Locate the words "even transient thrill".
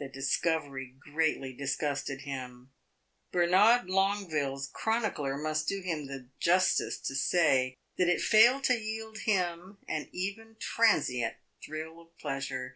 10.10-12.00